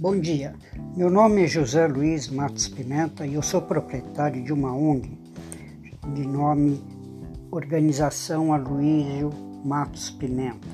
Bom 0.00 0.18
dia, 0.18 0.54
meu 0.96 1.10
nome 1.10 1.44
é 1.44 1.46
José 1.46 1.86
Luiz 1.86 2.26
Matos 2.26 2.66
Pimenta 2.66 3.26
e 3.26 3.34
eu 3.34 3.42
sou 3.42 3.60
proprietário 3.60 4.42
de 4.42 4.50
uma 4.50 4.74
ONG 4.74 5.10
de 6.14 6.26
nome 6.26 6.82
Organização 7.50 8.54
Aloysio 8.54 9.28
Matos 9.62 10.08
Pimenta. 10.08 10.66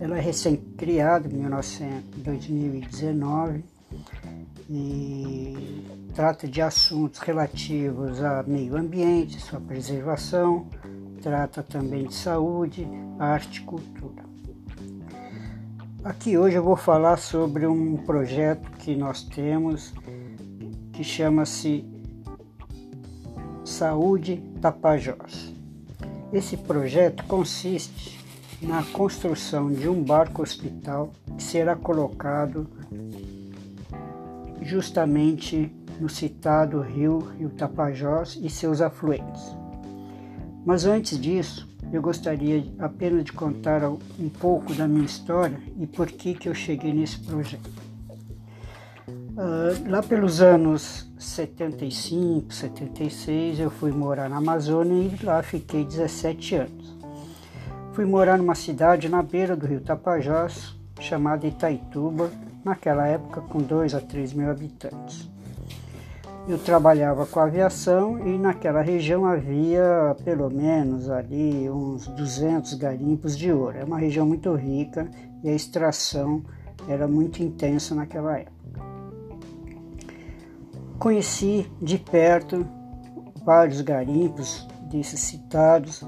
Ela 0.00 0.16
é 0.16 0.20
recém-criada 0.22 1.28
em 1.28 2.22
2019 2.22 3.62
e 4.70 5.84
trata 6.14 6.48
de 6.48 6.62
assuntos 6.62 7.20
relativos 7.20 8.22
a 8.22 8.42
meio 8.44 8.78
ambiente, 8.78 9.38
sua 9.42 9.60
preservação, 9.60 10.68
trata 11.20 11.62
também 11.62 12.06
de 12.06 12.14
saúde, 12.14 12.88
arte 13.18 13.60
e 13.60 13.64
cultura. 13.64 14.31
Aqui 16.04 16.36
hoje 16.36 16.56
eu 16.56 16.64
vou 16.64 16.74
falar 16.74 17.16
sobre 17.16 17.64
um 17.64 17.96
projeto 17.96 18.72
que 18.72 18.96
nós 18.96 19.22
temos 19.22 19.94
que 20.92 21.04
chama-se 21.04 21.84
Saúde 23.64 24.42
Tapajós. 24.60 25.54
Esse 26.32 26.56
projeto 26.56 27.22
consiste 27.26 28.18
na 28.60 28.82
construção 28.82 29.70
de 29.70 29.88
um 29.88 30.02
barco 30.02 30.42
hospital 30.42 31.12
que 31.36 31.42
será 31.42 31.76
colocado 31.76 32.68
justamente 34.60 35.72
no 36.00 36.08
citado 36.08 36.80
rio 36.80 37.18
Rio 37.38 37.50
Tapajós 37.50 38.36
e 38.42 38.50
seus 38.50 38.80
afluentes. 38.80 39.56
Mas 40.66 40.84
antes 40.84 41.16
disso, 41.16 41.71
eu 41.92 42.00
gostaria 42.00 42.64
apenas 42.78 43.24
de 43.24 43.32
contar 43.32 43.84
um 43.84 44.28
pouco 44.40 44.72
da 44.74 44.88
minha 44.88 45.04
história 45.04 45.60
e 45.78 45.86
por 45.86 46.06
que, 46.06 46.34
que 46.34 46.48
eu 46.48 46.54
cheguei 46.54 46.92
nesse 46.92 47.18
projeto. 47.18 47.70
Uh, 49.08 49.90
lá 49.90 50.02
pelos 50.02 50.40
anos 50.40 51.10
75, 51.18 52.52
76, 52.52 53.60
eu 53.60 53.70
fui 53.70 53.92
morar 53.92 54.28
na 54.28 54.38
Amazônia 54.38 55.10
e 55.10 55.24
lá 55.24 55.42
fiquei 55.42 55.84
17 55.84 56.54
anos. 56.56 56.96
Fui 57.92 58.06
morar 58.06 58.38
numa 58.38 58.54
cidade 58.54 59.08
na 59.08 59.22
beira 59.22 59.54
do 59.54 59.66
rio 59.66 59.80
Tapajós, 59.80 60.74
chamada 60.98 61.46
Itaituba, 61.46 62.30
naquela 62.64 63.06
época 63.06 63.42
com 63.42 63.58
2 63.58 63.94
a 63.94 64.00
3 64.00 64.32
mil 64.32 64.50
habitantes. 64.50 65.28
Eu 66.48 66.58
trabalhava 66.58 67.24
com 67.24 67.38
aviação 67.38 68.18
e 68.26 68.36
naquela 68.36 68.82
região 68.82 69.24
havia 69.24 70.16
pelo 70.24 70.50
menos 70.50 71.08
ali 71.08 71.70
uns 71.70 72.08
200 72.08 72.74
garimpos 72.74 73.38
de 73.38 73.52
ouro. 73.52 73.78
É 73.78 73.84
uma 73.84 73.98
região 73.98 74.26
muito 74.26 74.52
rica 74.54 75.08
e 75.44 75.48
a 75.48 75.54
extração 75.54 76.42
era 76.88 77.06
muito 77.06 77.40
intensa 77.44 77.94
naquela 77.94 78.38
época. 78.38 78.52
Conheci 80.98 81.70
de 81.80 81.96
perto 81.96 82.66
vários 83.44 83.80
garimpos 83.80 84.66
desses 84.90 85.20
citados, 85.20 86.04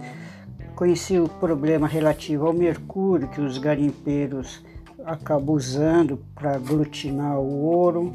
conheci 0.75 1.19
o 1.19 1.29
problema 1.29 1.87
relativo 1.87 2.49
ao 2.49 2.53
mercúrio 2.53 3.29
que 3.29 3.41
os 3.41 3.57
garimpeiros 3.59 4.65
acabam 5.05 5.55
usando 5.55 6.19
para 6.35 6.57
aglutinar 6.57 7.39
o 7.39 7.63
ouro 7.63 8.15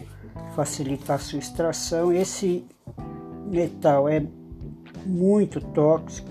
facilitar 0.59 1.21
sua 1.21 1.39
extração. 1.39 2.11
Esse 2.11 2.65
metal 3.45 4.09
é 4.09 4.21
muito 5.05 5.61
tóxico, 5.61 6.29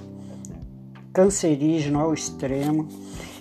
cancerígeno 1.15 1.99
ao 1.99 2.13
extremo 2.13 2.87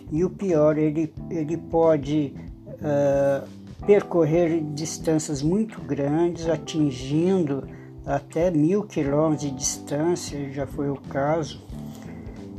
e 0.10 0.24
o 0.24 0.30
pior, 0.30 0.78
ele, 0.78 1.14
ele 1.30 1.58
pode 1.58 2.34
uh, 2.66 3.46
percorrer 3.86 4.64
distâncias 4.74 5.42
muito 5.42 5.82
grandes, 5.82 6.48
atingindo 6.48 7.67
até 8.06 8.50
mil 8.50 8.84
quilômetros 8.84 9.42
de 9.42 9.58
distância, 9.58 10.54
já 10.54 10.66
foi 10.66 10.90
o 10.90 10.95
caso. 10.95 11.61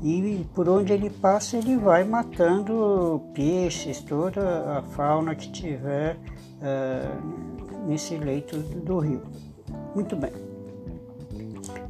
E 0.03 0.47
por 0.55 0.69
onde 0.69 0.93
ele 0.93 1.09
passa, 1.09 1.57
ele 1.57 1.79
vai 1.79 2.05
matando 2.05 3.23
peixes, 3.33 4.03
toda 4.03 4.79
a 4.79 4.83
fauna 4.83 5.35
que 5.35 5.51
tiver 5.51 6.17
uh, 6.61 7.48
nesse 7.87 8.17
leito 8.17 8.59
do 8.59 8.99
rio. 8.99 9.23
Muito 9.95 10.17
bem. 10.17 10.33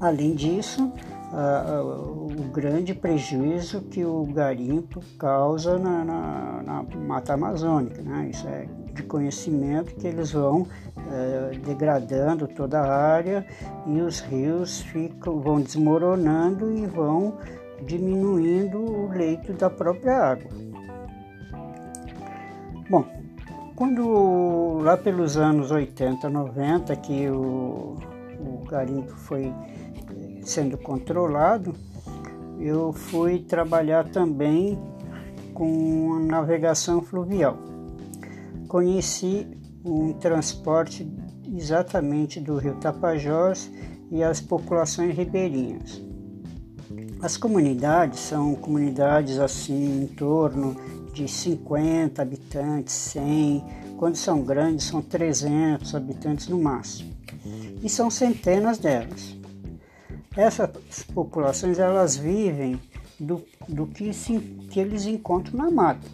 Além 0.01 0.35
disso, 0.35 0.93
o 1.33 2.45
grande 2.53 2.95
prejuízo 2.95 3.81
que 3.83 4.05
o 4.05 4.25
garimpo 4.25 5.01
causa 5.19 5.79
na, 5.79 6.05
na, 6.05 6.63
na 6.63 6.83
mata 6.99 7.35
amazônica. 7.35 8.01
Né? 8.03 8.31
Isso 8.33 8.47
é 8.49 8.67
de 8.95 9.03
conhecimento 9.03 9.95
que 9.95 10.07
eles 10.07 10.33
vão 10.33 10.67
é, 10.97 11.59
degradando 11.59 12.49
toda 12.49 12.81
a 12.81 13.13
área 13.13 13.47
e 13.87 14.01
os 14.01 14.21
rios 14.21 14.81
ficam, 14.81 15.41
vão 15.41 15.61
desmoronando 15.61 16.73
e 16.73 16.87
vão 16.87 17.39
diminuindo 17.85 18.79
o 18.79 19.09
leito 19.09 19.53
da 19.53 19.71
própria 19.71 20.17
água. 20.17 20.68
Quando 23.79 24.81
lá 24.83 24.97
pelos 24.97 25.37
anos 25.37 25.71
80, 25.71 26.29
90, 26.29 26.97
que 26.97 27.29
o, 27.29 27.95
o 28.41 28.65
garimpo 28.69 29.13
foi 29.13 29.45
eh, 29.45 30.41
sendo 30.43 30.77
controlado, 30.77 31.73
eu 32.59 32.93
fui 32.93 33.39
trabalhar 33.39 34.09
também 34.09 34.77
com 35.55 36.19
navegação 36.27 37.01
fluvial. 37.03 37.57
Conheci 38.67 39.47
um 39.85 40.13
transporte 40.13 41.09
exatamente 41.47 42.41
do 42.41 42.57
rio 42.57 42.75
Tapajós 42.81 43.71
e 44.11 44.25
as 44.25 44.41
populações 44.41 45.17
ribeirinhas. 45.17 46.03
As 47.23 47.37
comunidades 47.37 48.19
são 48.19 48.57
comunidades 48.57 49.39
assim 49.39 50.03
em 50.03 50.07
torno 50.09 50.75
de 51.19 51.27
50 51.27 52.23
habitantes, 52.23 52.95
100, 52.95 53.65
quando 53.97 54.15
são 54.15 54.43
grandes 54.43 54.87
são 54.87 55.03
300 55.03 55.93
habitantes 55.93 56.47
no 56.47 56.63
máximo. 56.63 57.13
E 57.83 57.89
são 57.89 58.09
centenas 58.09 58.79
delas. 58.79 59.37
Essas 60.37 60.71
populações 61.13 61.81
elas 61.81 62.17
vivem 62.17 62.81
do, 63.19 63.45
do 63.69 63.85
que, 63.89 64.13
se, 64.13 64.39
que 64.71 64.79
eles 64.79 65.07
encontram 65.07 65.59
na 65.59 65.71
mata. 65.71 66.07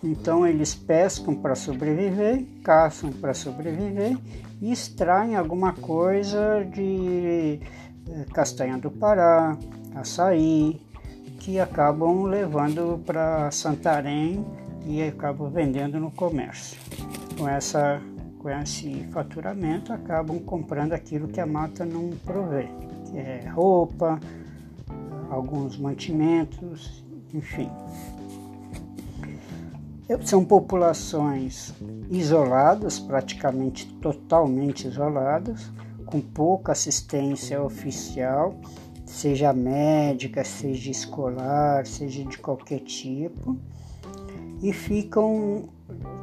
Então 0.00 0.46
eles 0.46 0.72
pescam 0.72 1.34
para 1.34 1.56
sobreviver, 1.56 2.44
caçam 2.62 3.10
para 3.10 3.34
sobreviver 3.34 4.16
e 4.62 4.70
extraem 4.70 5.34
alguma 5.34 5.72
coisa 5.72 6.64
de 6.72 7.58
eh, 8.08 8.26
castanha 8.32 8.78
do 8.78 8.90
Pará, 8.90 9.58
açaí, 9.94 10.80
que 11.44 11.60
acabam 11.60 12.22
levando 12.22 12.98
para 13.04 13.50
Santarém 13.50 14.42
e 14.86 15.02
acabam 15.02 15.50
vendendo 15.50 16.00
no 16.00 16.10
comércio. 16.10 16.80
Com, 17.36 17.46
essa, 17.46 18.00
com 18.38 18.48
esse 18.48 19.06
faturamento, 19.12 19.92
acabam 19.92 20.38
comprando 20.38 20.94
aquilo 20.94 21.28
que 21.28 21.38
a 21.38 21.44
mata 21.44 21.84
não 21.84 22.12
provê, 22.24 22.66
que 23.10 23.18
é 23.18 23.46
roupa, 23.46 24.18
alguns 25.28 25.76
mantimentos, 25.76 27.04
enfim. 27.34 27.70
São 30.24 30.42
populações 30.42 31.74
isoladas, 32.10 32.98
praticamente 32.98 33.86
totalmente 34.00 34.88
isoladas, 34.88 35.70
com 36.06 36.22
pouca 36.22 36.72
assistência 36.72 37.62
oficial 37.62 38.54
seja 39.14 39.52
médica, 39.52 40.42
seja 40.42 40.90
escolar, 40.90 41.86
seja 41.86 42.24
de 42.24 42.36
qualquer 42.36 42.80
tipo, 42.80 43.56
e 44.60 44.72
ficam 44.72 45.68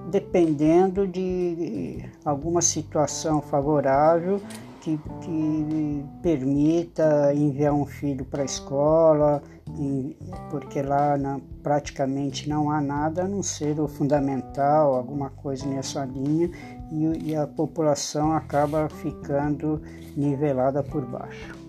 dependendo 0.10 1.08
de 1.08 2.04
alguma 2.26 2.62
situação 2.62 3.42
favorável 3.42 4.42
que, 4.82 5.00
que 5.22 6.06
permita 6.22 7.34
enviar 7.34 7.74
um 7.74 7.86
filho 7.86 8.26
para 8.26 8.42
a 8.42 8.46
escola, 8.46 9.42
porque 10.50 10.82
lá 10.82 11.18
na, 11.18 11.40
praticamente 11.64 12.50
não 12.50 12.70
há 12.70 12.82
nada 12.82 13.24
a 13.24 13.28
não 13.28 13.42
ser 13.42 13.80
o 13.80 13.88
fundamental, 13.88 14.96
alguma 14.96 15.30
coisa 15.30 15.66
nessa 15.66 16.04
linha, 16.04 16.52
e, 16.92 17.30
e 17.30 17.36
a 17.36 17.48
população 17.48 18.34
acaba 18.34 18.90
ficando 18.90 19.82
nivelada 20.18 20.84
por 20.84 21.06
baixo. 21.06 21.61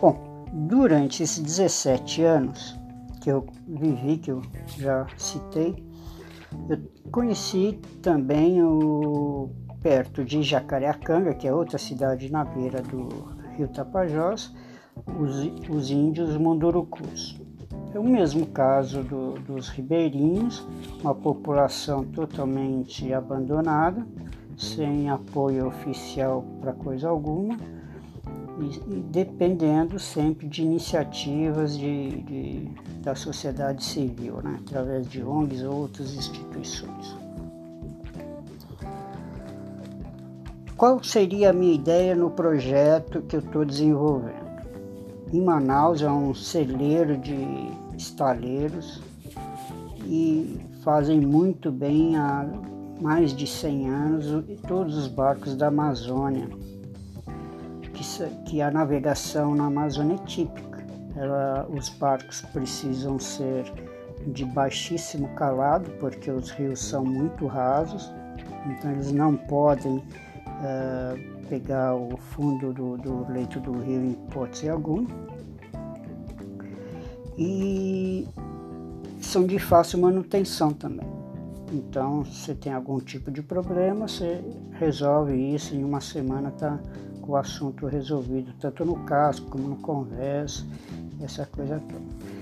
Bom, 0.00 0.44
durante 0.52 1.22
esses 1.22 1.38
17 1.42 2.22
anos 2.22 2.78
que 3.22 3.30
eu 3.30 3.46
vivi, 3.66 4.18
que 4.18 4.30
eu 4.30 4.42
já 4.76 5.06
citei, 5.16 5.82
eu 6.68 6.78
conheci 7.10 7.80
também 8.02 8.62
o 8.62 9.48
perto 9.82 10.22
de 10.22 10.42
Jacareacanga, 10.42 11.32
que 11.32 11.48
é 11.48 11.54
outra 11.54 11.78
cidade 11.78 12.30
na 12.30 12.44
beira 12.44 12.82
do 12.82 13.08
rio 13.56 13.68
Tapajós, 13.68 14.54
os, 15.18 15.70
os 15.70 15.90
índios 15.90 16.36
mundurucus. 16.36 17.40
É 17.94 17.98
o 17.98 18.04
mesmo 18.04 18.46
caso 18.48 19.02
do, 19.02 19.32
dos 19.40 19.70
ribeirinhos, 19.70 20.66
uma 21.00 21.14
população 21.14 22.04
totalmente 22.04 23.12
abandonada, 23.14 24.06
sem 24.58 25.08
apoio 25.08 25.68
oficial 25.68 26.44
para 26.60 26.74
coisa 26.74 27.08
alguma, 27.08 27.56
e, 28.58 29.00
dependendo 29.10 29.98
sempre 29.98 30.48
de 30.48 30.62
iniciativas 30.62 31.76
de, 31.76 32.22
de 32.22 32.70
da 33.02 33.14
sociedade 33.14 33.84
civil, 33.84 34.42
né? 34.42 34.58
através 34.66 35.08
de 35.08 35.22
ONGs 35.22 35.62
ou 35.62 35.74
outras 35.82 36.14
instituições. 36.14 37.16
Qual 40.76 41.02
seria 41.02 41.50
a 41.50 41.52
minha 41.52 41.74
ideia 41.74 42.16
no 42.16 42.30
projeto 42.30 43.22
que 43.22 43.36
eu 43.36 43.40
estou 43.40 43.64
desenvolvendo? 43.64 44.46
Em 45.32 45.40
Manaus 45.40 46.02
é 46.02 46.10
um 46.10 46.34
celeiro 46.34 47.16
de 47.16 47.36
estaleiros 47.96 49.00
e 50.04 50.60
fazem 50.82 51.20
muito 51.20 51.70
bem 51.70 52.16
há 52.16 52.44
mais 53.00 53.32
de 53.32 53.46
100 53.46 53.88
anos 53.88 54.44
todos 54.66 54.96
os 54.96 55.08
barcos 55.08 55.56
da 55.56 55.68
Amazônia, 55.68 56.48
que, 58.16 58.50
que 58.50 58.62
a 58.62 58.70
navegação 58.70 59.54
na 59.54 59.66
Amazônia 59.66 60.14
é 60.14 60.26
típica. 60.26 60.84
Ela, 61.16 61.66
os 61.70 61.88
barcos 61.88 62.42
precisam 62.52 63.18
ser 63.18 63.64
de 64.26 64.44
baixíssimo 64.44 65.28
calado, 65.34 65.90
porque 66.00 66.30
os 66.30 66.50
rios 66.50 66.80
são 66.80 67.04
muito 67.04 67.46
rasos, 67.46 68.12
então 68.66 68.90
eles 68.90 69.12
não 69.12 69.36
podem 69.36 69.98
uh, 69.98 71.46
pegar 71.48 71.94
o 71.94 72.16
fundo 72.16 72.72
do, 72.72 72.96
do 72.96 73.32
leito 73.32 73.60
do 73.60 73.72
rio 73.78 74.00
em 74.00 74.12
hipótese 74.12 74.68
alguma. 74.68 75.08
E 77.38 78.26
são 79.20 79.46
de 79.46 79.58
fácil 79.58 80.00
manutenção 80.00 80.72
também. 80.72 81.06
Então, 81.72 82.24
se 82.24 82.54
tem 82.54 82.72
algum 82.72 82.98
tipo 83.00 83.30
de 83.30 83.42
problema, 83.42 84.08
você 84.08 84.42
resolve 84.72 85.34
isso 85.34 85.74
em 85.74 85.84
uma 85.84 86.00
semana 86.00 86.50
tá 86.50 86.78
com 87.26 87.32
o 87.32 87.36
assunto 87.36 87.86
resolvido, 87.86 88.52
tanto 88.60 88.84
no 88.84 88.96
casco 89.04 89.50
como 89.50 89.68
no 89.68 89.76
converso, 89.76 90.64
essa 91.20 91.44
coisa 91.44 91.80
toda. 91.80 92.36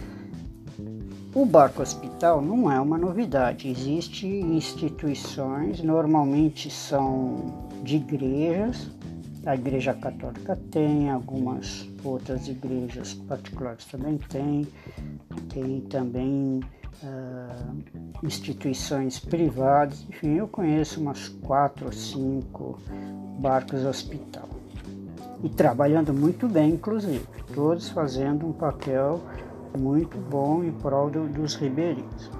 O 1.34 1.44
barco 1.44 1.82
hospital 1.82 2.40
não 2.40 2.70
é 2.70 2.80
uma 2.80 2.96
novidade. 2.96 3.68
Existem 3.68 4.56
instituições, 4.56 5.82
normalmente 5.82 6.70
são 6.70 7.68
de 7.82 7.96
igrejas. 7.96 8.88
A 9.44 9.54
igreja 9.54 9.92
católica 9.94 10.56
tem, 10.70 11.10
algumas 11.10 11.88
outras 12.04 12.46
igrejas 12.46 13.14
particulares 13.14 13.84
também 13.86 14.18
tem. 14.28 14.66
Tem 15.52 15.80
também 15.80 16.60
uh, 17.02 18.24
instituições 18.24 19.18
privadas. 19.18 20.06
Enfim, 20.08 20.34
eu 20.34 20.46
conheço 20.46 21.00
umas 21.00 21.28
quatro 21.28 21.86
ou 21.86 21.92
cinco 21.92 22.78
barcos 23.40 23.84
hospital. 23.84 24.48
E 25.44 25.48
trabalhando 25.50 26.14
muito 26.14 26.48
bem, 26.48 26.70
inclusive. 26.70 27.22
Todos 27.54 27.90
fazendo 27.90 28.46
um 28.46 28.52
papel 28.52 29.20
muito 29.78 30.16
bom 30.16 30.64
em 30.64 30.72
prol 30.72 31.10
do, 31.10 31.28
dos 31.28 31.54
ribeirinhos. 31.54 32.30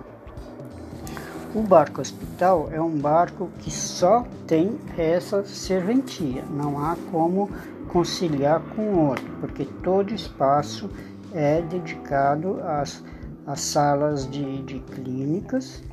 O 1.55 1.61
barco 1.61 2.01
hospital 2.01 2.71
é 2.73 2.81
um 2.81 2.97
barco 2.97 3.51
que 3.59 3.71
só 3.71 4.25
tem 4.47 4.79
essa 4.97 5.45
serventia, 5.45 6.45
não 6.51 6.83
há 6.83 6.97
como 7.13 7.51
conciliar 7.89 8.61
com 8.75 9.09
outro, 9.09 9.31
porque 9.39 9.67
todo 9.83 10.15
espaço 10.15 10.89
é 11.33 11.61
dedicado 11.61 12.59
às, 12.63 13.05
às 13.47 13.61
salas 13.61 14.29
de, 14.29 14.63
de 14.63 14.81
clínicas 14.81 15.85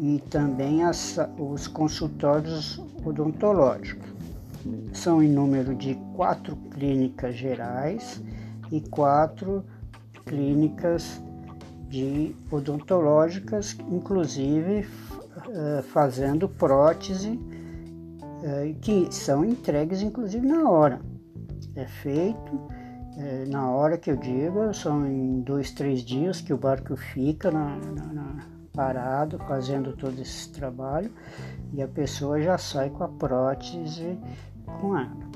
e 0.00 0.22
também 0.30 0.84
as, 0.84 1.18
os 1.38 1.68
consultórios 1.68 2.82
odontológicos. 3.04 4.15
São 4.92 5.22
em 5.22 5.28
número 5.28 5.74
de 5.74 5.94
quatro 6.14 6.56
clínicas 6.70 7.34
gerais 7.34 8.22
e 8.70 8.80
quatro 8.80 9.64
clínicas 10.24 11.22
de 11.88 12.34
odontológicas, 12.50 13.76
inclusive 13.90 14.86
uh, 15.48 15.82
fazendo 15.84 16.48
prótese, 16.48 17.30
uh, 17.30 18.74
que 18.80 19.08
são 19.10 19.44
entregues 19.44 20.02
inclusive 20.02 20.46
na 20.46 20.68
hora. 20.68 21.00
É 21.74 21.86
feito 21.86 22.54
uh, 22.54 23.50
na 23.50 23.70
hora 23.70 23.96
que 23.96 24.10
eu 24.10 24.16
digo, 24.16 24.74
são 24.74 25.06
em 25.06 25.40
dois, 25.40 25.70
três 25.70 26.00
dias 26.00 26.40
que 26.40 26.52
o 26.52 26.58
barco 26.58 26.96
fica 26.96 27.50
na, 27.50 27.76
na, 27.76 28.12
na, 28.12 28.36
parado 28.72 29.38
fazendo 29.38 29.96
todo 29.96 30.20
esse 30.20 30.50
trabalho 30.50 31.10
e 31.72 31.82
a 31.82 31.88
pessoa 31.88 32.40
já 32.42 32.58
sai 32.58 32.90
com 32.90 33.04
a 33.04 33.08
prótese 33.08 34.18
com 34.80 34.96
ela. 34.96 35.26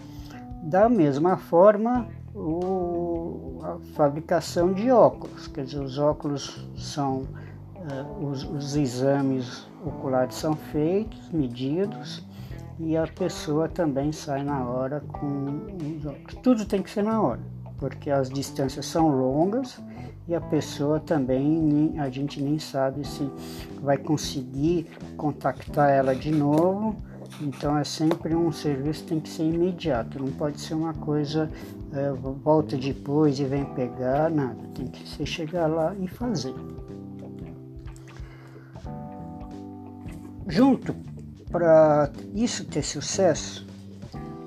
Da 0.63 0.89
mesma 0.89 1.37
forma, 1.37 2.07
o, 2.35 3.61
a 3.63 3.79
fabricação 3.95 4.73
de 4.73 4.91
óculos, 4.91 5.47
quer 5.49 5.65
dizer, 5.65 5.81
os 5.81 5.99
óculos 5.99 6.69
são, 6.77 7.27
uh, 7.77 8.27
os, 8.27 8.45
os 8.45 8.77
exames 8.77 9.67
oculares 9.85 10.35
são 10.35 10.55
feitos, 10.55 11.31
medidos, 11.31 12.25
e 12.79 12.97
a 12.97 13.07
pessoa 13.07 13.69
também 13.69 14.13
sai 14.13 14.43
na 14.43 14.65
hora 14.65 15.03
com 15.13 15.67
os 15.99 16.07
óculos. 16.07 16.35
Tudo 16.43 16.65
tem 16.65 16.83
que 16.83 16.91
ser 16.91 17.03
na 17.03 17.21
hora, 17.21 17.41
porque 17.79 18.11
as 18.11 18.29
distâncias 18.29 18.87
são 18.87 19.09
longas 19.09 19.81
e 20.29 20.35
a 20.35 20.41
pessoa 20.41 21.01
também, 21.01 21.99
a 21.99 22.09
gente 22.09 22.41
nem 22.41 22.59
sabe 22.59 23.07
se 23.07 23.29
vai 23.83 23.99
conseguir 23.99 24.87
contactar 25.17 25.91
ela 25.91 26.15
de 26.15 26.31
novo 26.31 26.97
então 27.41 27.77
é 27.79 27.85
sempre 27.85 28.35
um 28.35 28.51
serviço 28.51 29.05
tem 29.05 29.21
que 29.21 29.29
ser 29.29 29.45
imediato, 29.45 30.19
não 30.19 30.33
pode 30.33 30.61
ser 30.61 30.75
uma 30.75 30.95
coisa, 30.95 31.51
é, 31.93 32.11
volta 32.13 32.77
depois 32.77 33.39
e 33.39 33.45
vem 33.45 33.65
pegar, 33.65 34.31
nada. 34.31 34.61
Tem 34.75 34.87
que 34.87 35.09
ser 35.09 35.27
chegar 35.27 35.67
lá 35.67 35.95
e 35.99 36.09
fazer. 36.09 36.55
Junto, 40.49 40.95
para 41.51 42.11
isso 42.35 42.65
ter 42.65 42.83
sucesso, 42.83 43.67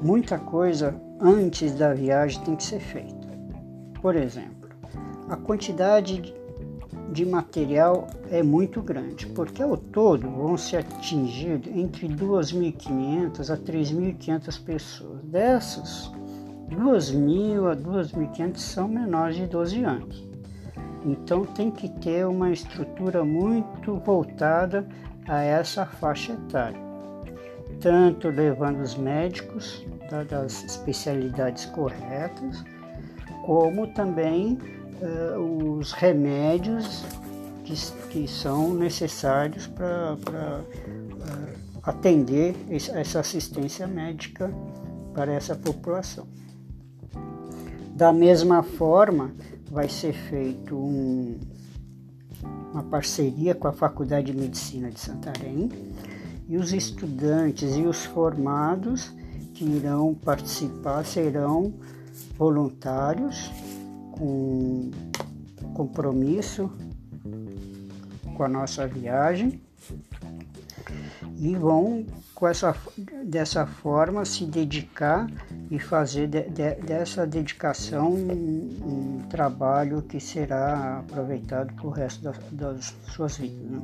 muita 0.01 0.37
coisa 0.37 0.93
antes 1.19 1.73
da 1.73 1.93
viagem 1.93 2.43
tem 2.43 2.55
que 2.55 2.63
ser 2.63 2.79
feita. 2.79 3.27
Por 4.01 4.15
exemplo, 4.15 4.69
a 5.29 5.37
quantidade 5.37 6.33
de 7.13 7.25
material 7.25 8.07
é 8.29 8.41
muito 8.41 8.81
grande, 8.81 9.27
porque 9.27 9.61
ao 9.61 9.77
todo 9.77 10.27
vão 10.29 10.57
se 10.57 10.75
atingir 10.75 11.61
entre 11.73 12.07
2.500 12.09 13.53
a 13.53 13.57
3.500 13.57 14.63
pessoas. 14.63 15.21
Dessas, 15.23 16.11
2.000 16.69 17.71
a 17.71 17.75
2.500 17.75 18.57
são 18.57 18.87
menores 18.87 19.35
de 19.35 19.45
12 19.45 19.83
anos. 19.83 20.27
Então 21.05 21.45
tem 21.45 21.69
que 21.69 21.87
ter 21.99 22.25
uma 22.25 22.51
estrutura 22.51 23.23
muito 23.23 23.97
voltada 23.97 24.87
a 25.27 25.41
essa 25.41 25.85
faixa 25.85 26.33
etária, 26.33 26.79
tanto 27.79 28.29
levando 28.29 28.81
os 28.81 28.95
médicos 28.95 29.85
das 30.29 30.63
especialidades 30.63 31.65
corretas, 31.67 32.63
como 33.45 33.87
também 33.87 34.57
uh, 35.03 35.77
os 35.77 35.91
remédios 35.91 37.03
que, 37.63 37.73
que, 38.09 38.27
são 38.27 38.73
necessários 38.73 39.67
para 39.67 40.15
uh, 40.15 41.59
atender 41.83 42.55
essa 42.69 43.19
assistência 43.19 43.85
médica 43.85 44.51
para 45.13 45.33
essa 45.33 45.55
população. 45.55 46.27
Da 47.95 48.11
mesma 48.11 48.63
forma, 48.63 49.31
vai 49.69 49.87
ser 49.87 50.13
feito 50.13 50.75
um, 50.75 51.39
uma 52.71 52.83
parceria 52.83 53.53
com 53.53 53.67
a 53.67 53.73
Faculdade 53.73 54.31
de 54.31 54.37
Medicina 54.37 54.89
de 54.89 54.99
Santarém 54.99 55.69
e 56.47 56.57
os 56.57 56.73
estudantes 56.73 57.75
e 57.75 57.81
os 57.81 58.05
formados 58.05 59.13
que 59.53 59.63
irão 59.63 60.15
participar 60.15 61.05
serão 61.05 61.73
voluntários 62.37 63.51
com 64.13 64.91
compromisso 65.73 66.71
com 68.35 68.43
a 68.43 68.47
nossa 68.47 68.87
viagem 68.87 69.61
e 71.37 71.55
vão 71.55 72.05
com 72.33 72.47
essa, 72.47 72.75
dessa 73.25 73.65
forma 73.65 74.25
se 74.25 74.45
dedicar 74.45 75.29
e 75.69 75.79
fazer 75.79 76.27
de, 76.27 76.41
de, 76.49 76.75
dessa 76.75 77.25
dedicação 77.25 78.11
um, 78.11 79.19
um, 79.21 79.21
trabalho 79.29 80.01
que 80.01 80.19
será 80.19 80.99
aproveitado 80.99 81.73
para 81.73 81.87
o 81.87 81.89
resto 81.89 82.23
das, 82.23 82.37
das 82.51 82.93
suas 83.07 83.37
vidas. 83.37 83.71
Né? 83.71 83.81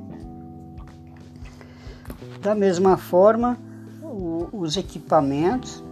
Da 2.41 2.55
mesma 2.55 2.97
forma, 2.97 3.57
o, 4.01 4.49
os 4.51 4.77
equipamentos, 4.77 5.83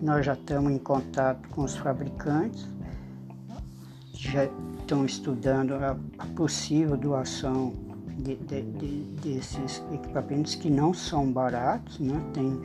nós 0.00 0.24
já 0.26 0.34
estamos 0.34 0.72
em 0.72 0.78
contato 0.78 1.48
com 1.48 1.62
os 1.62 1.76
fabricantes, 1.76 2.66
já 4.16 4.48
estão 4.80 5.04
estudando 5.04 5.74
a, 5.74 5.96
possível 6.34 6.96
doação 6.96 7.72
de, 8.18 8.36
de, 8.36 8.62
de, 8.62 9.02
desses 9.22 9.82
equipamentos 9.92 10.54
que 10.54 10.70
não 10.70 10.94
são 10.94 11.30
baratos, 11.30 11.98
né? 12.00 12.20
Tem, 12.32 12.60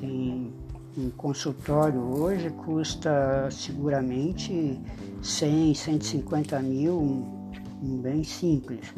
tem 0.00 0.52
um 0.98 1.10
consultório 1.10 2.00
hoje 2.00 2.50
custa 2.50 3.48
seguramente 3.50 4.80
100, 5.22 5.74
150 5.74 6.58
mil, 6.60 6.98
um, 6.98 7.50
um 7.82 7.98
bem 7.98 8.24
simples. 8.24 8.92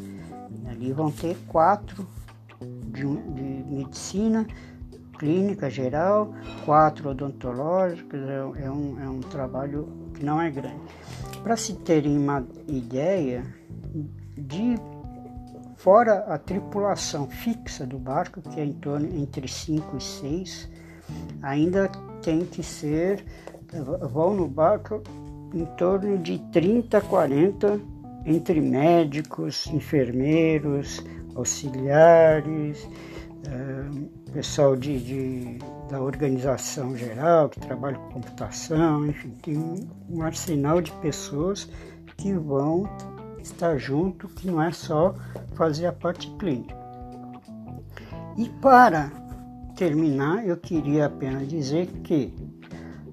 Ali 0.69 0.93
vão 0.93 1.11
ter 1.11 1.37
quatro 1.49 2.07
de, 2.61 3.05
de 3.05 3.65
medicina, 3.71 4.47
clínica 5.19 5.69
geral, 5.69 6.33
quatro 6.65 7.11
odontológicas, 7.11 8.21
é, 8.23 8.65
é, 8.65 8.71
um, 8.71 9.01
é 9.01 9.09
um 9.09 9.21
trabalho 9.21 9.89
que 10.15 10.25
não 10.25 10.41
é 10.41 10.51
grande. 10.51 10.81
Para 11.49 11.57
se 11.57 11.73
terem 11.77 12.19
uma 12.19 12.47
ideia, 12.67 13.43
de 14.37 14.75
fora 15.79 16.19
a 16.29 16.37
tripulação 16.37 17.27
fixa 17.27 17.87
do 17.87 17.99
barco, 17.99 18.43
que 18.43 18.61
é 18.61 18.65
em 18.67 18.75
torno 18.75 19.07
entre 19.17 19.49
5 19.49 19.97
e 19.97 20.03
6, 20.03 20.71
ainda 21.41 21.89
tem 22.21 22.45
que 22.45 22.63
ser, 22.63 23.25
vão 24.13 24.35
no 24.35 24.47
barco 24.47 25.03
em 25.55 25.65
torno 25.79 26.19
de 26.19 26.39
30 26.53 26.99
a 26.99 27.01
40 27.01 27.81
entre 28.27 28.61
médicos, 28.61 29.69
enfermeiros, 29.69 31.03
auxiliares, 31.35 32.87
é, 33.47 34.33
pessoal 34.35 34.77
de, 34.77 34.99
de, 34.99 35.59
da 35.89 36.01
organização 36.01 36.97
geral 36.97 37.49
que 37.49 37.61
trabalha 37.61 37.99
com 37.99 38.15
computação, 38.15 39.07
enfim, 39.07 39.31
tem 39.43 39.89
um 40.09 40.23
arsenal 40.23 40.81
de 40.81 40.93
pessoas 40.93 41.69
que 42.17 42.33
vão 42.33 42.89
estar 43.41 43.77
junto, 43.79 44.29
que 44.29 44.47
não 44.47 44.63
é 44.63 44.71
só 44.71 45.15
fazer 45.55 45.87
a 45.87 45.93
parte 45.93 46.31
clínica. 46.39 46.77
E 48.37 48.49
para 48.61 49.11
terminar, 49.77 50.47
eu 50.47 50.57
queria 50.57 51.07
apenas 51.07 51.49
dizer 51.49 51.87
que, 52.05 52.35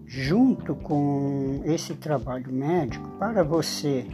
junto 0.05 0.75
com 0.75 1.61
esse 1.65 1.93
trabalho 1.95 2.51
médico, 2.51 3.07
para 3.17 3.43
você 3.43 4.05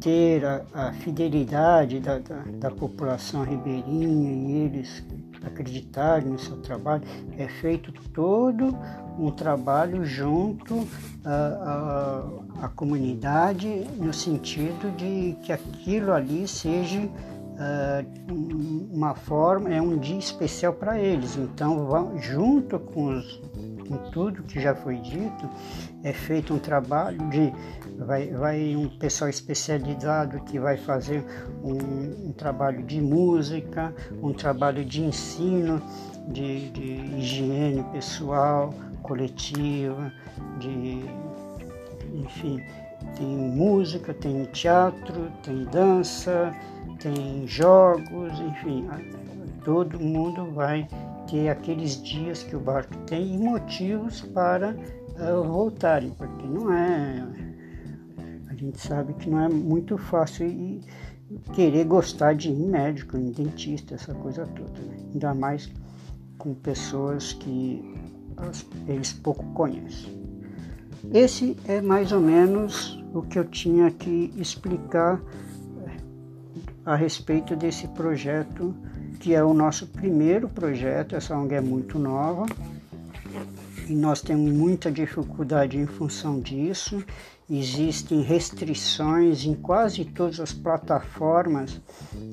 ter 0.00 0.44
a, 0.44 0.64
a 0.74 0.92
fidelidade 0.92 2.00
da, 2.00 2.18
da, 2.18 2.42
da, 2.58 2.70
população 2.70 3.42
ribeirinha 3.42 4.32
e 4.32 4.64
eles 4.64 5.04
acreditarem 5.46 6.30
no 6.30 6.38
seu 6.38 6.56
trabalho, 6.58 7.02
é 7.36 7.46
feito 7.46 7.92
todo 8.10 8.76
um 9.18 9.30
trabalho 9.30 10.04
junto 10.04 10.86
à, 11.24 12.24
à, 12.60 12.66
à 12.66 12.68
comunidade, 12.68 13.86
no 13.96 14.12
sentido 14.12 14.94
de 14.96 15.36
que 15.42 15.52
aquilo 15.52 16.12
ali 16.12 16.48
seja 16.48 17.00
uh, 17.00 18.34
uma 18.92 19.14
forma, 19.14 19.72
é 19.72 19.80
um 19.80 19.96
dia 19.96 20.18
especial 20.18 20.72
para 20.72 20.98
eles. 20.98 21.36
Então, 21.36 21.86
vão, 21.86 22.18
junto 22.20 22.78
com, 22.78 23.16
os, 23.16 23.40
com 23.88 24.10
tudo 24.10 24.42
que 24.42 24.60
já 24.60 24.74
foi 24.74 24.96
dito, 24.96 25.48
é 26.02 26.12
feito 26.12 26.54
um 26.54 26.58
trabalho 26.58 27.18
de 27.30 27.52
vai, 27.98 28.28
vai 28.28 28.76
um 28.76 28.88
pessoal 28.98 29.28
especializado 29.30 30.40
que 30.44 30.58
vai 30.58 30.76
fazer 30.76 31.24
um, 31.62 32.28
um 32.28 32.32
trabalho 32.32 32.82
de 32.82 33.00
música, 33.00 33.94
um 34.22 34.32
trabalho 34.32 34.84
de 34.84 35.02
ensino, 35.02 35.80
de, 36.28 36.70
de 36.70 36.92
higiene 37.18 37.82
pessoal, 37.92 38.72
coletiva, 39.02 40.12
de 40.58 41.04
enfim, 42.14 42.60
tem 43.16 43.26
música, 43.26 44.14
tem 44.14 44.44
teatro, 44.46 45.30
tem 45.42 45.64
dança, 45.64 46.54
tem 47.00 47.46
jogos, 47.46 48.38
enfim, 48.40 48.88
todo 49.64 49.98
mundo 49.98 50.50
vai 50.52 50.88
ter 51.34 51.48
aqueles 51.48 52.00
dias 52.00 52.44
que 52.44 52.54
o 52.54 52.60
barco 52.60 52.96
tem 53.08 53.34
e 53.34 53.36
motivos 53.36 54.20
para 54.20 54.70
uh, 54.70 55.42
voltarem, 55.42 56.10
porque 56.10 56.46
não 56.46 56.72
é 56.72 57.26
a 58.46 58.54
gente 58.54 58.78
sabe 58.78 59.14
que 59.14 59.28
não 59.28 59.40
é 59.40 59.48
muito 59.48 59.98
fácil 59.98 60.46
e 60.46 60.80
querer 61.52 61.86
gostar 61.86 62.36
de 62.36 62.50
ir 62.50 62.54
médico, 62.54 63.16
em 63.16 63.32
dentista, 63.32 63.96
essa 63.96 64.14
coisa 64.14 64.46
toda. 64.46 64.80
Né? 64.80 64.96
Ainda 65.12 65.34
mais 65.34 65.68
com 66.38 66.54
pessoas 66.54 67.32
que 67.32 67.82
eles 68.86 69.12
pouco 69.12 69.44
conhecem. 69.54 70.16
Esse 71.12 71.56
é 71.66 71.80
mais 71.80 72.12
ou 72.12 72.20
menos 72.20 73.02
o 73.12 73.22
que 73.22 73.40
eu 73.40 73.44
tinha 73.44 73.90
que 73.90 74.32
explicar 74.36 75.20
eh, 75.84 75.96
a 76.86 76.94
respeito 76.94 77.56
desse 77.56 77.88
projeto, 77.88 78.72
que 79.24 79.34
é 79.34 79.42
o 79.42 79.54
nosso 79.54 79.86
primeiro 79.86 80.50
projeto. 80.50 81.16
Essa 81.16 81.34
ONG 81.34 81.54
é 81.54 81.60
muito 81.62 81.98
nova 81.98 82.44
e 83.88 83.94
nós 83.94 84.20
temos 84.20 84.52
muita 84.52 84.92
dificuldade 84.92 85.78
em 85.78 85.86
função 85.86 86.38
disso 86.40 87.02
existem 87.50 88.22
restrições 88.22 89.44
em 89.44 89.54
quase 89.54 90.04
todas 90.04 90.40
as 90.40 90.52
plataformas 90.52 91.80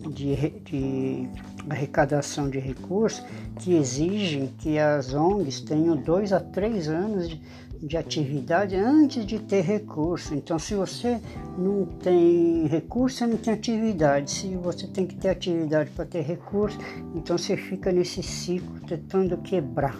de, 0.09 0.35
de, 0.61 1.29
arrecadação 1.69 2.49
de 2.49 2.59
recursos 2.59 3.23
que 3.59 3.73
exigem 3.75 4.47
que 4.57 4.77
as 4.77 5.13
ONGs 5.13 5.61
tenham 5.61 5.95
dois 5.95 6.31
a 6.31 6.39
três 6.39 6.87
anos 6.87 7.29
de, 7.29 7.41
de 7.81 7.97
atividade 7.97 8.75
antes 8.75 9.25
de 9.25 9.39
ter 9.39 9.61
recurso. 9.61 10.35
Então, 10.35 10.59
se 10.59 10.75
você 10.75 11.19
não 11.57 11.85
tem 11.85 12.67
recurso, 12.67 13.17
você 13.17 13.27
não 13.27 13.37
tem 13.37 13.53
atividade. 13.53 14.31
Se 14.31 14.55
você 14.55 14.85
tem 14.87 15.05
que 15.05 15.15
ter 15.15 15.29
atividade 15.29 15.89
para 15.91 16.05
ter 16.05 16.21
recurso, 16.21 16.77
então 17.15 17.37
você 17.37 17.57
fica 17.57 17.91
nesse 17.91 18.21
ciclo 18.21 18.79
tentando 18.87 19.35
quebrar. 19.37 19.97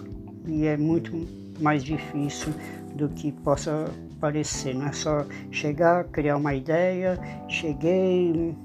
E 0.48 0.66
é 0.66 0.78
muito 0.78 1.12
mais 1.60 1.84
difícil 1.84 2.54
do 2.96 3.10
que 3.10 3.32
possa 3.32 3.90
parecer. 4.20 4.76
Não 4.76 4.88
é 4.88 4.94
só 4.94 5.26
chegar, 5.50 6.04
criar 6.06 6.38
uma 6.38 6.54
ideia, 6.54 7.20
cheguei 7.48 8.56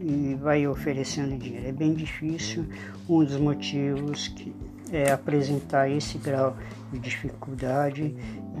e 0.00 0.34
vai 0.34 0.66
oferecendo 0.66 1.36
dinheiro. 1.38 1.68
É 1.68 1.72
bem 1.72 1.94
difícil. 1.94 2.66
Um 3.08 3.24
dos 3.24 3.36
motivos 3.38 4.28
que 4.28 4.54
é 4.92 5.10
apresentar 5.10 5.90
esse 5.90 6.18
grau 6.18 6.56
de 6.92 6.98
dificuldade 6.98 8.14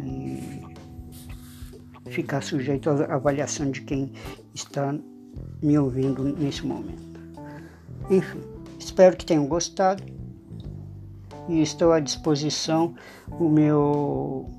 e 0.04 0.62
ficar 2.10 2.42
sujeito 2.42 2.90
à 2.90 3.14
avaliação 3.14 3.70
de 3.70 3.80
quem 3.82 4.12
está 4.54 4.94
me 5.62 5.78
ouvindo 5.78 6.22
nesse 6.22 6.66
momento. 6.66 7.20
Enfim, 8.10 8.40
espero 8.78 9.16
que 9.16 9.26
tenham 9.26 9.46
gostado 9.46 10.02
e 11.48 11.62
estou 11.62 11.92
à 11.92 12.00
disposição. 12.00 12.94
O 13.38 13.48
meu 13.48 14.50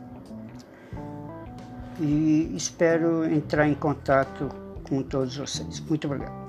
e 2.00 2.54
espero 2.56 3.26
entrar 3.26 3.68
em 3.68 3.74
contato 3.76 4.48
com 4.88 5.04
todos 5.04 5.36
vocês. 5.36 5.82
Muito 5.82 6.08
obrigado. 6.08 6.41